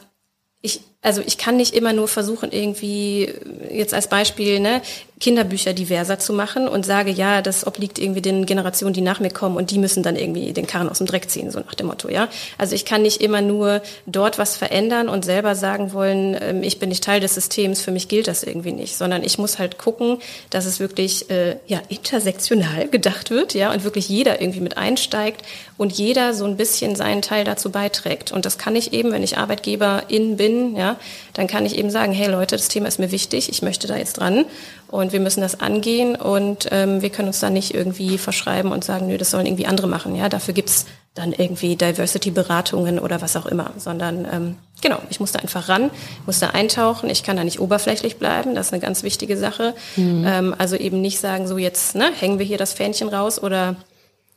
[0.62, 3.32] ich, also ich kann nicht immer nur versuchen, irgendwie
[3.70, 4.80] jetzt als Beispiel ne,
[5.20, 9.30] Kinderbücher diverser zu machen und sage, ja, das obliegt irgendwie den Generationen, die nach mir
[9.30, 11.86] kommen und die müssen dann irgendwie den Karren aus dem Dreck ziehen, so nach dem
[11.86, 12.28] Motto, ja.
[12.58, 16.80] Also ich kann nicht immer nur dort was verändern und selber sagen wollen, ähm, ich
[16.80, 19.78] bin nicht Teil des Systems, für mich gilt das irgendwie nicht, sondern ich muss halt
[19.78, 20.18] gucken,
[20.50, 25.42] dass es wirklich äh, ja intersektional gedacht wird, ja, und wirklich jeder irgendwie mit einsteigt
[25.76, 28.32] und jeder so ein bisschen seinen Teil dazu beiträgt.
[28.32, 30.96] Und das kann ich eben, wenn ich Arbeitgeberin bin, ja,
[31.34, 33.96] dann kann ich eben sagen, hey Leute, das Thema ist mir wichtig, ich möchte da
[33.96, 34.44] jetzt dran
[34.88, 38.84] und wir müssen das angehen und ähm, wir können uns da nicht irgendwie verschreiben und
[38.84, 40.14] sagen, nö, das sollen irgendwie andere machen.
[40.14, 45.32] Ja, dafür gibt's dann irgendwie Diversity-Beratungen oder was auch immer, sondern ähm, genau, ich muss
[45.32, 45.90] da einfach ran,
[46.26, 49.74] muss da eintauchen, ich kann da nicht oberflächlich bleiben, das ist eine ganz wichtige Sache.
[49.96, 50.24] Mhm.
[50.26, 53.76] Ähm, also eben nicht sagen, so jetzt ne, hängen wir hier das Fähnchen raus oder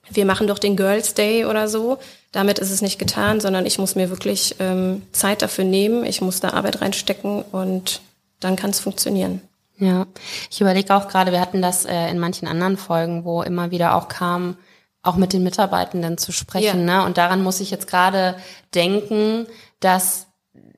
[0.10, 1.98] wir machen doch den Girls Day oder so.
[2.32, 6.22] Damit ist es nicht getan, sondern ich muss mir wirklich ähm, Zeit dafür nehmen, ich
[6.22, 8.02] muss da Arbeit reinstecken und
[8.40, 9.42] dann kann es funktionieren.
[9.80, 10.08] Ja,
[10.50, 13.96] ich überlege auch gerade, wir hatten das äh, in manchen anderen Folgen, wo immer wieder
[13.96, 14.58] auch kam,
[15.04, 16.88] auch mit den Mitarbeitenden zu sprechen.
[16.88, 17.00] Ja.
[17.02, 17.06] Ne?
[17.06, 18.36] Und daran muss ich jetzt gerade
[18.74, 19.46] denken,
[19.80, 20.28] dass,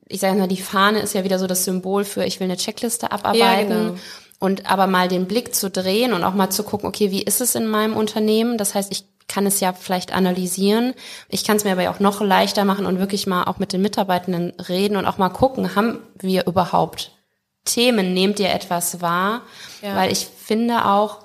[0.08, 2.58] ich sage mal, die Fahne ist ja wieder so das Symbol für, ich will eine
[2.58, 3.72] Checkliste abarbeiten.
[3.72, 4.00] Ja, genau.
[4.40, 7.42] Und aber mal den Blick zu drehen und auch mal zu gucken, okay, wie ist
[7.42, 8.58] es in meinem Unternehmen?
[8.58, 10.94] Das heißt, ich kann es ja vielleicht analysieren.
[11.28, 13.82] Ich kann es mir aber auch noch leichter machen und wirklich mal auch mit den
[13.82, 17.12] Mitarbeitenden reden und auch mal gucken, haben wir überhaupt
[17.70, 19.42] Themen, nehmt ihr etwas wahr?
[19.82, 19.96] Ja.
[19.96, 21.20] Weil ich finde auch,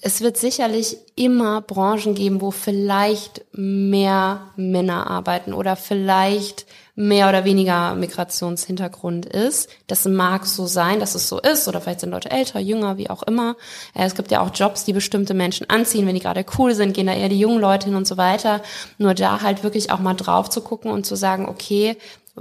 [0.00, 7.44] es wird sicherlich immer Branchen geben, wo vielleicht mehr Männer arbeiten oder vielleicht mehr oder
[7.44, 9.68] weniger Migrationshintergrund ist.
[9.86, 13.08] Das mag so sein, dass es so ist, oder vielleicht sind Leute älter, jünger, wie
[13.08, 13.56] auch immer.
[13.94, 16.94] Äh, es gibt ja auch Jobs, die bestimmte Menschen anziehen, wenn die gerade cool sind,
[16.94, 18.62] gehen da eher die jungen Leute hin und so weiter.
[18.98, 21.96] Nur da halt wirklich auch mal drauf zu gucken und zu sagen, okay,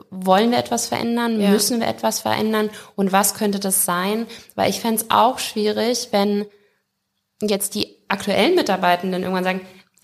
[0.09, 1.39] wollen wir etwas verändern?
[1.39, 1.49] Ja.
[1.49, 2.69] Müssen wir etwas verändern?
[2.95, 4.27] Und was könnte das sein?
[4.55, 6.45] Weil ich fände es auch schwierig, wenn
[7.41, 9.61] jetzt die aktuellen Mitarbeitenden irgendwann sagen,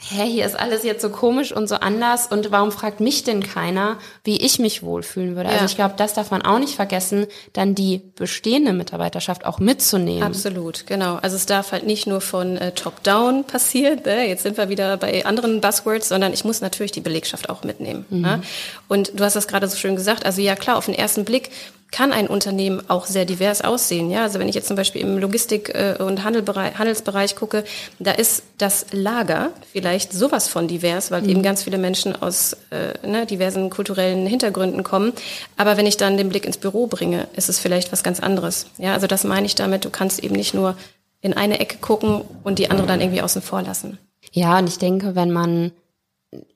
[0.09, 3.41] hä, hier ist alles jetzt so komisch und so anders und warum fragt mich denn
[3.41, 5.49] keiner, wie ich mich wohlfühlen würde?
[5.49, 5.61] Also ja.
[5.61, 10.23] Also ich glaube, das darf man auch nicht vergessen, dann die bestehende Mitarbeiterschaft auch mitzunehmen.
[10.23, 11.15] Absolut, genau.
[11.21, 14.27] Also es darf halt nicht nur von äh, Top-Down passieren, ne?
[14.27, 18.05] jetzt sind wir wieder bei anderen Buzzwords, sondern ich muss natürlich die Belegschaft auch mitnehmen.
[18.09, 18.21] Mhm.
[18.21, 18.41] Ne?
[18.87, 21.49] Und du hast das gerade so schön gesagt, also ja klar, auf den ersten Blick
[21.93, 24.09] kann ein Unternehmen auch sehr divers aussehen.
[24.09, 27.63] Ja, also wenn ich jetzt zum Beispiel im Logistik- äh, und Handelsbereich gucke,
[27.99, 31.29] da ist das Lager vielleicht sowas von divers, weil mhm.
[31.29, 35.13] eben ganz viele Menschen aus äh, ne, diversen kulturellen Hintergründen kommen.
[35.55, 38.65] Aber wenn ich dann den Blick ins Büro bringe, ist es vielleicht was ganz anderes.
[38.79, 39.85] Ja, also das meine ich damit.
[39.85, 40.75] Du kannst eben nicht nur
[41.21, 43.99] in eine Ecke gucken und die andere dann irgendwie außen vor lassen.
[44.31, 45.71] Ja, und ich denke, wenn man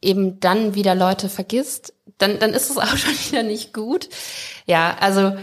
[0.02, 4.10] eben dann wieder Leute vergisst, dann, dann ist es auch schon wieder nicht gut.
[4.66, 5.34] Ja, also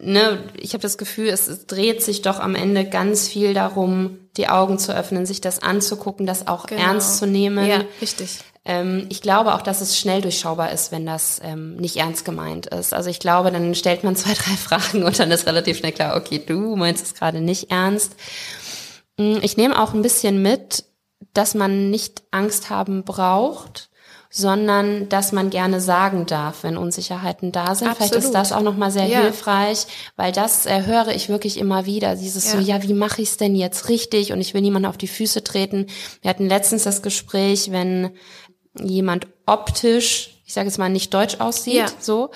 [0.00, 4.18] ne, ich habe das Gefühl, es, es, dreht sich doch am Ende ganz viel darum,
[4.36, 6.82] die Augen zu öffnen, sich das anzugucken, das auch genau.
[6.82, 7.66] ernst zu nehmen.
[7.66, 8.38] Ja, richtig.
[8.64, 12.66] Ähm, ich glaube auch, dass es schnell durchschaubar ist, wenn das ähm, nicht ernst gemeint
[12.66, 12.92] ist.
[12.92, 16.16] Also ich glaube, dann stellt man zwei, drei Fragen und dann ist relativ schnell klar,
[16.16, 18.14] okay, du meinst es gerade nicht ernst.
[19.16, 20.84] Mm, ich nehme auch ein bisschen mit,
[21.32, 23.90] dass man nicht Angst haben braucht,
[24.38, 27.88] sondern dass man gerne sagen darf, wenn Unsicherheiten da sind.
[27.88, 27.96] Absolut.
[27.96, 29.22] Vielleicht ist das auch nochmal sehr ja.
[29.22, 32.14] hilfreich, weil das äh, höre ich wirklich immer wieder.
[32.14, 32.52] Dieses ja.
[32.52, 34.32] so, ja, wie mache ich es denn jetzt richtig?
[34.32, 35.86] Und ich will niemanden auf die Füße treten.
[36.22, 38.10] Wir hatten letztens das Gespräch, wenn
[38.80, 41.86] jemand optisch ich sage jetzt mal nicht deutsch aussieht, ja.
[42.00, 42.30] so,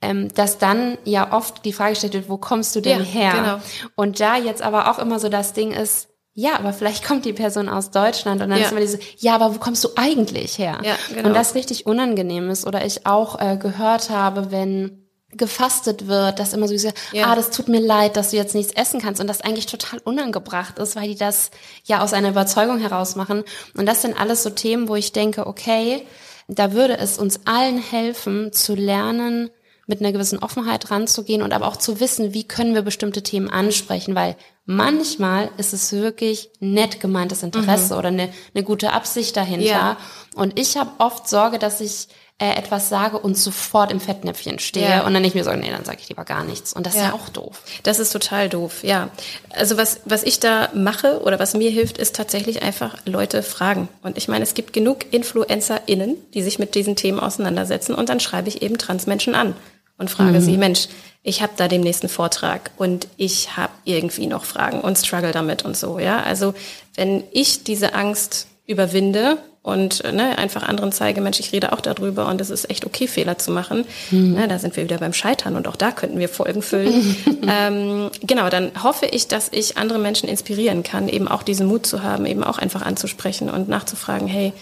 [0.00, 3.32] ähm, dass dann ja oft die Frage gestellt wird, wo kommst du denn ja, her?
[3.34, 3.60] Genau.
[3.94, 6.08] Und da jetzt aber auch immer so das Ding ist,
[6.40, 8.66] ja, aber vielleicht kommt die Person aus Deutschland und dann ja.
[8.66, 10.78] ist immer diese, ja, aber wo kommst du eigentlich her?
[10.84, 11.26] Ja, genau.
[11.26, 16.52] Und das richtig unangenehm ist oder ich auch äh, gehört habe, wenn gefastet wird, dass
[16.52, 17.26] immer so diese, ja.
[17.26, 19.98] ah, das tut mir leid, dass du jetzt nichts essen kannst und das eigentlich total
[20.04, 21.50] unangebracht ist, weil die das
[21.82, 23.42] ja aus einer Überzeugung heraus machen.
[23.76, 26.06] Und das sind alles so Themen, wo ich denke, okay,
[26.46, 29.50] da würde es uns allen helfen zu lernen,
[29.88, 33.50] mit einer gewissen Offenheit ranzugehen und aber auch zu wissen, wie können wir bestimmte Themen
[33.50, 34.36] ansprechen, weil
[34.68, 37.98] manchmal ist es wirklich nett gemeintes Interesse mhm.
[37.98, 39.64] oder eine, eine gute Absicht dahinter.
[39.64, 39.96] Ja.
[40.34, 44.88] Und ich habe oft Sorge, dass ich äh, etwas sage und sofort im Fettnäpfchen stehe
[44.88, 45.06] ja.
[45.06, 46.74] und dann nicht mir so, nee, dann sage ich lieber gar nichts.
[46.74, 47.00] Und das ja.
[47.00, 47.62] ist ja auch doof.
[47.82, 49.08] Das ist total doof, ja.
[49.56, 53.88] Also was, was ich da mache oder was mir hilft, ist tatsächlich einfach Leute fragen.
[54.02, 58.20] Und ich meine, es gibt genug InfluencerInnen, die sich mit diesen Themen auseinandersetzen und dann
[58.20, 59.56] schreibe ich eben Transmenschen an
[59.98, 60.42] und frage mhm.
[60.42, 60.88] sie, Mensch,
[61.22, 65.64] ich habe da den nächsten Vortrag und ich habe irgendwie noch Fragen und struggle damit
[65.64, 65.98] und so.
[65.98, 66.54] Ja, also
[66.94, 72.28] wenn ich diese Angst überwinde und ne, einfach anderen zeige, Mensch, ich rede auch darüber
[72.28, 73.84] und es ist echt okay, Fehler zu machen.
[74.10, 74.34] Mhm.
[74.34, 77.16] Ne, da sind wir wieder beim Scheitern und auch da könnten wir Folgen füllen.
[77.48, 81.84] ähm, genau, dann hoffe ich, dass ich andere Menschen inspirieren kann, eben auch diesen Mut
[81.84, 84.52] zu haben, eben auch einfach anzusprechen und nachzufragen, hey,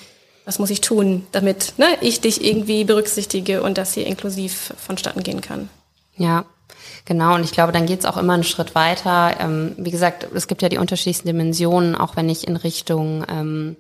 [0.47, 5.23] was muss ich tun, damit ne, ich dich irgendwie berücksichtige und das hier inklusiv vonstatten
[5.23, 5.69] gehen kann.
[6.17, 6.47] Ja,
[7.05, 7.35] genau.
[7.35, 9.35] Und ich glaube, dann geht's auch immer einen Schritt weiter.
[9.41, 13.77] Ähm, wie gesagt, es gibt ja die unterschiedlichsten Dimensionen, auch wenn ich in Richtung ähm,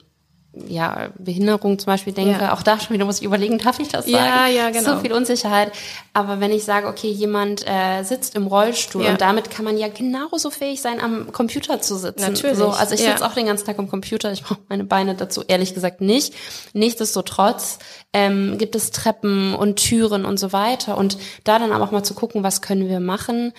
[0.68, 2.54] ja, Behinderung zum Beispiel denke, ja.
[2.54, 4.16] auch da schon wieder muss ich überlegen, darf ich das sagen?
[4.16, 4.94] Ja, ja, genau.
[4.94, 5.72] So viel Unsicherheit.
[6.12, 9.10] Aber wenn ich sage, okay, jemand äh, sitzt im Rollstuhl ja.
[9.10, 12.32] und damit kann man ja genauso fähig sein, am Computer zu sitzen.
[12.32, 12.56] Natürlich.
[12.56, 13.12] So, also ich ja.
[13.12, 16.34] sitze auch den ganzen Tag am Computer, ich brauche meine Beine dazu ehrlich gesagt nicht.
[16.72, 17.78] Nichtsdestotrotz
[18.12, 20.96] ähm, gibt es Treppen und Türen und so weiter.
[20.96, 23.52] Und da dann aber auch mal zu gucken, was können wir machen,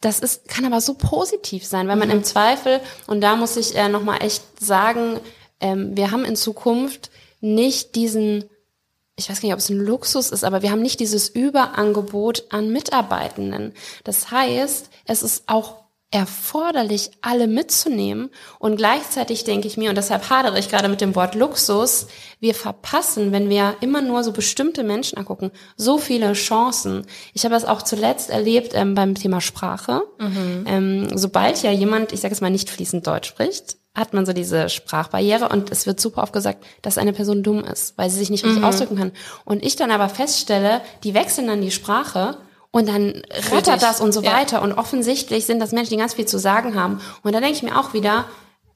[0.00, 2.14] das ist, kann aber so positiv sein, weil man mhm.
[2.14, 5.18] im Zweifel, und da muss ich äh, nochmal echt sagen,
[5.64, 8.44] ähm, wir haben in Zukunft nicht diesen,
[9.16, 12.44] ich weiß gar nicht, ob es ein Luxus ist, aber wir haben nicht dieses Überangebot
[12.50, 13.72] an Mitarbeitenden.
[14.04, 18.30] Das heißt, es ist auch erforderlich, alle mitzunehmen.
[18.58, 22.08] Und gleichzeitig denke ich mir, und deshalb hadere ich gerade mit dem Wort Luxus,
[22.40, 27.06] wir verpassen, wenn wir immer nur so bestimmte Menschen angucken, so viele Chancen.
[27.32, 30.02] Ich habe das auch zuletzt erlebt ähm, beim Thema Sprache.
[30.18, 30.64] Mhm.
[30.68, 34.32] Ähm, sobald ja jemand, ich sage es mal, nicht fließend Deutsch spricht, hat man so
[34.32, 38.18] diese Sprachbarriere und es wird super oft gesagt, dass eine Person dumm ist, weil sie
[38.18, 38.66] sich nicht richtig mhm.
[38.66, 39.12] ausdrücken kann.
[39.44, 42.38] Und ich dann aber feststelle, die wechseln dann die Sprache
[42.72, 44.32] und dann rattert das und so ja.
[44.32, 44.60] weiter.
[44.62, 47.00] Und offensichtlich sind das Menschen, die ganz viel zu sagen haben.
[47.22, 48.24] Und da denke ich mir auch wieder,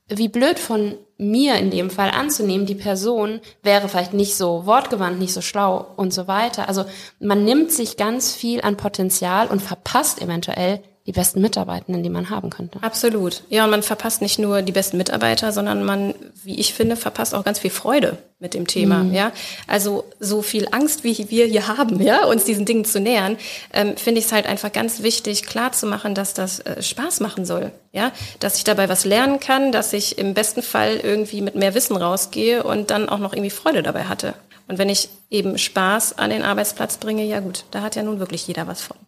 [0.08, 5.18] wie blöd von mir in dem Fall anzunehmen, die Person wäre vielleicht nicht so wortgewandt,
[5.18, 6.68] nicht so schlau und so weiter.
[6.68, 6.84] Also
[7.18, 12.28] man nimmt sich ganz viel an Potenzial und verpasst eventuell die besten Mitarbeitenden, die man
[12.28, 12.82] haben könnte.
[12.82, 13.42] Absolut.
[13.48, 17.34] Ja, und man verpasst nicht nur die besten Mitarbeiter, sondern man, wie ich finde, verpasst
[17.34, 19.04] auch ganz viel Freude mit dem Thema.
[19.04, 19.14] Mhm.
[19.14, 19.32] Ja,
[19.66, 23.38] also so viel Angst, wie wir hier haben, ja, uns diesen Dingen zu nähern,
[23.72, 27.20] ähm, finde ich es halt einfach ganz wichtig, klar zu machen, dass das äh, Spaß
[27.20, 27.72] machen soll.
[27.92, 31.74] Ja, dass ich dabei was lernen kann, dass ich im besten Fall irgendwie mit mehr
[31.74, 34.34] Wissen rausgehe und dann auch noch irgendwie Freude dabei hatte.
[34.68, 38.18] Und wenn ich eben Spaß an den Arbeitsplatz bringe, ja gut, da hat ja nun
[38.18, 38.98] wirklich jeder was von.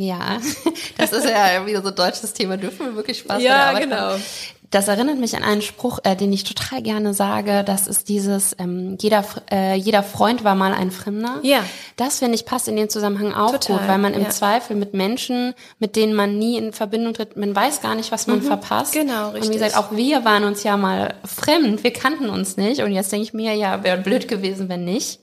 [0.00, 0.38] Ja,
[0.96, 2.56] das ist ja wieder so deutsches Thema.
[2.56, 3.96] Dürfen wir wirklich Spaß ja, genau.
[3.96, 4.22] haben?
[4.70, 7.64] Das erinnert mich an einen Spruch, äh, den ich total gerne sage.
[7.64, 11.40] Das ist dieses, ähm, jeder, äh, jeder Freund war mal ein Fremder.
[11.42, 11.64] Ja.
[11.96, 14.28] Das, finde ich, passt in den Zusammenhang auch total, gut, weil man im ja.
[14.28, 18.28] Zweifel mit Menschen, mit denen man nie in Verbindung tritt, man weiß gar nicht, was
[18.28, 18.92] man mhm, verpasst.
[18.92, 19.42] Genau, richtig.
[19.42, 22.82] Und wie gesagt, auch wir waren uns ja mal fremd, wir kannten uns nicht.
[22.82, 25.18] Und jetzt denke ich mir, ja, wäre blöd gewesen, wenn nicht.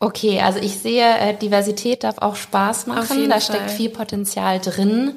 [0.00, 3.28] Okay, also ich sehe, äh, Diversität darf auch Spaß machen.
[3.28, 5.14] Da steckt viel Potenzial drin.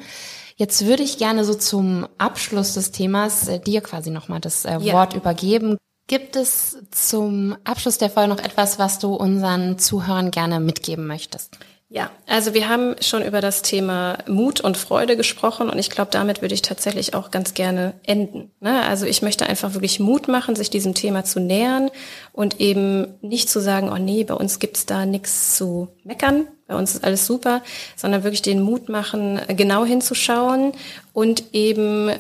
[0.55, 4.77] Jetzt würde ich gerne so zum Abschluss des Themas äh, dir quasi nochmal das äh,
[4.79, 4.93] ja.
[4.93, 5.77] Wort übergeben.
[6.07, 11.57] Gibt es zum Abschluss der Folge noch etwas, was du unseren Zuhörern gerne mitgeben möchtest?
[11.93, 16.09] Ja, also wir haben schon über das Thema Mut und Freude gesprochen und ich glaube,
[16.09, 18.49] damit würde ich tatsächlich auch ganz gerne enden.
[18.61, 18.81] Ne?
[18.83, 21.91] Also ich möchte einfach wirklich Mut machen, sich diesem Thema zu nähern
[22.33, 26.75] und eben nicht zu sagen, oh nee, bei uns gibt's da nichts zu meckern, bei
[26.75, 27.61] uns ist alles super,
[27.97, 30.71] sondern wirklich den Mut machen, genau hinzuschauen
[31.11, 32.19] und eben äh,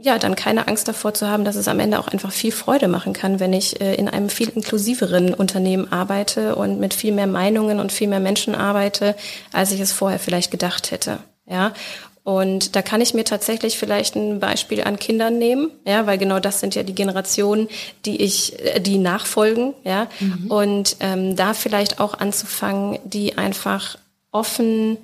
[0.00, 2.88] ja dann keine Angst davor zu haben, dass es am Ende auch einfach viel Freude
[2.88, 7.28] machen kann, wenn ich äh, in einem viel inklusiveren Unternehmen arbeite und mit viel mehr
[7.28, 9.14] Meinungen und viel mehr Menschen arbeite,
[9.52, 11.18] als ich es vorher vielleicht gedacht hätte.
[11.48, 11.72] Ja,
[12.24, 16.38] und da kann ich mir tatsächlich vielleicht ein Beispiel an Kindern nehmen, ja, weil genau
[16.38, 17.68] das sind ja die Generationen,
[18.04, 20.50] die ich, äh, die nachfolgen, ja, mhm.
[20.50, 23.98] und ähm, da vielleicht auch anzufangen, die einfach
[24.30, 24.98] offen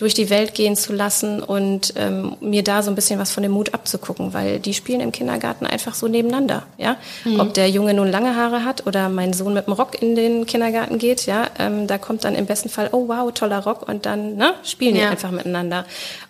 [0.00, 3.42] durch die Welt gehen zu lassen und ähm, mir da so ein bisschen was von
[3.42, 6.96] dem Mut abzugucken, weil die spielen im Kindergarten einfach so nebeneinander, ja.
[7.24, 7.38] Mhm.
[7.38, 10.46] Ob der Junge nun lange Haare hat oder mein Sohn mit dem Rock in den
[10.46, 14.06] Kindergarten geht, ja, ähm, da kommt dann im besten Fall, oh wow, toller Rock und
[14.06, 15.10] dann ne, spielen die ja.
[15.10, 15.84] einfach miteinander.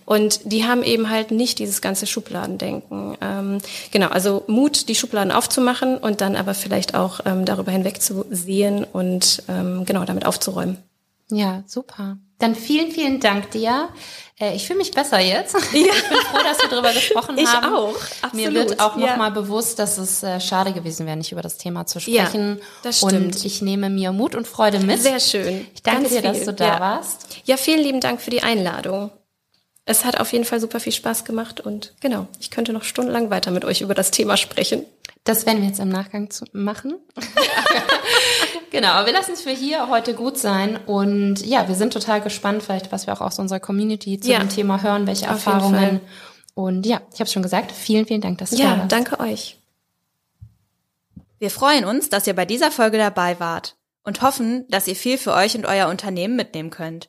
[0.05, 3.17] Und die haben eben halt nicht dieses ganze Schubladendenken.
[3.21, 3.59] Ähm,
[3.93, 8.27] genau, also Mut, die Schubladen aufzumachen und dann aber vielleicht auch ähm, darüber hinweg zu
[8.31, 10.79] sehen und ähm, genau damit aufzuräumen.
[11.31, 12.17] Ja, super.
[12.40, 13.90] Dann vielen, vielen Dank dir.
[14.40, 15.55] Äh, ich fühle mich besser jetzt.
[15.55, 15.61] Ja.
[15.72, 17.66] Ich bin froh, dass wir darüber gesprochen ich haben.
[17.66, 17.94] Ich auch.
[18.22, 18.35] Absolut.
[18.35, 19.31] Mir wird auch nochmal ja.
[19.31, 22.57] bewusst, dass es äh, schade gewesen wäre, nicht über das Thema zu sprechen.
[22.59, 23.12] Ja, das stimmt.
[23.37, 25.00] Und ich nehme mir Mut und Freude mit.
[25.00, 25.66] Sehr schön.
[25.74, 26.33] Ich danke Ganz dir, viel.
[26.33, 26.81] dass du da ja.
[26.81, 27.26] warst.
[27.44, 29.11] Ja, vielen lieben Dank für die Einladung.
[29.85, 33.31] Es hat auf jeden Fall super viel Spaß gemacht und genau, ich könnte noch stundenlang
[33.31, 34.85] weiter mit euch über das Thema sprechen.
[35.24, 36.94] Das werden wir jetzt im Nachgang machen.
[38.71, 42.63] genau, wir lassen es für hier heute gut sein und ja, wir sind total gespannt,
[42.63, 44.39] vielleicht was wir auch aus unserer Community zu ja.
[44.39, 46.01] dem Thema hören, welche Auf Erfahrungen.
[46.55, 48.93] Und ja, ich habe schon gesagt, vielen, vielen Dank, dass du ja, da warst.
[48.93, 49.57] Ja, danke euch.
[51.39, 55.17] Wir freuen uns, dass ihr bei dieser Folge dabei wart und hoffen, dass ihr viel
[55.17, 57.09] für euch und euer Unternehmen mitnehmen könnt.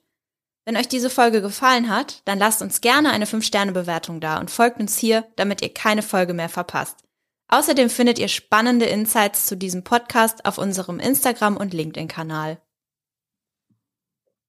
[0.63, 4.79] Wenn euch diese Folge gefallen hat, dann lasst uns gerne eine 5-Sterne-Bewertung da und folgt
[4.79, 6.97] uns hier, damit ihr keine Folge mehr verpasst.
[7.53, 12.61] Außerdem findet ihr spannende Insights zu diesem Podcast auf unserem Instagram- und LinkedIn-Kanal.